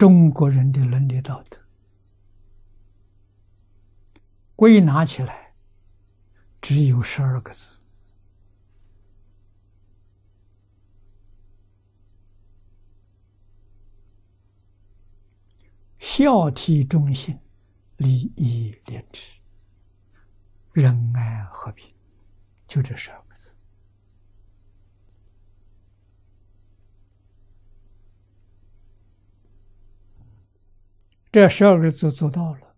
[0.00, 1.58] 中国人的伦理道德，
[4.56, 5.52] 归纳起来
[6.58, 7.82] 只有十二个字：
[15.98, 17.38] 孝悌忠信，
[17.98, 19.38] 礼义廉耻，
[20.72, 21.94] 仁爱和平，
[22.66, 23.29] 就这十二。
[31.32, 32.74] 这十二个字做到了，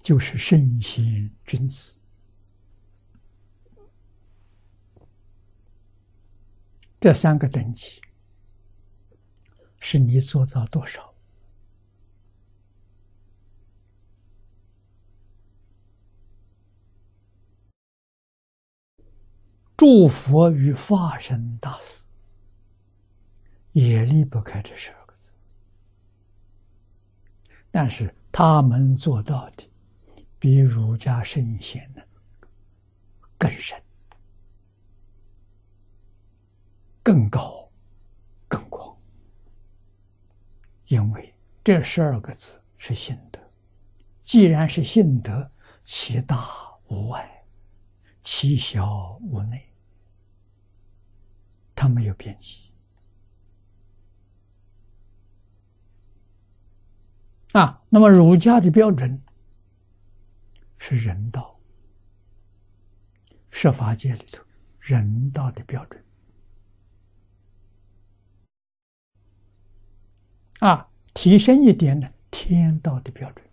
[0.00, 1.96] 就是圣贤君子。
[7.00, 8.00] 这三个等级，
[9.80, 11.12] 是你做到多少？
[19.76, 22.06] 诸佛与化身大士
[23.72, 25.05] 也离不开这事儿。
[27.78, 29.70] 但是他们做到的，
[30.38, 32.00] 比儒家圣贤呢
[33.36, 33.78] 更深、
[37.02, 37.70] 更高、
[38.48, 38.96] 更广，
[40.86, 43.38] 因为这十二个字是信德。
[44.24, 45.50] 既然是信德，
[45.82, 46.48] 其大
[46.88, 47.44] 无外，
[48.22, 49.70] 其小无内，
[51.74, 52.72] 它没有边际。
[57.56, 59.22] 啊，那么儒家的标准
[60.76, 61.58] 是人道，
[63.50, 64.44] 设法界里头
[64.78, 66.04] 人道的标准。
[70.58, 73.48] 啊，提升一点呢，天道的标准，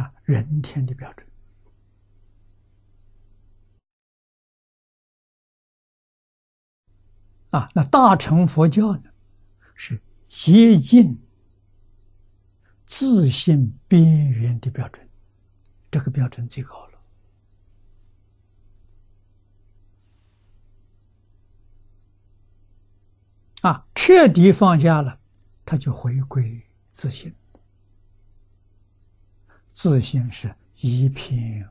[0.00, 1.28] 啊，人天的标准。
[7.50, 9.12] 啊，那大乘佛教呢，
[9.74, 10.00] 是。
[10.36, 11.16] 接近
[12.84, 15.08] 自信边缘的标准，
[15.92, 17.00] 这个标准最高了。
[23.62, 25.20] 啊，彻底放下了，
[25.64, 26.60] 他就回归
[26.92, 27.32] 自信，
[29.72, 31.70] 自信是一片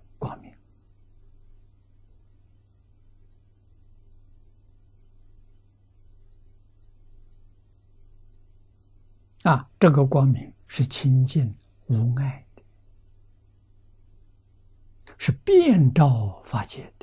[9.44, 11.54] 啊，这个光明是清净
[11.88, 12.64] 无碍的，
[15.18, 17.03] 是遍照法界的。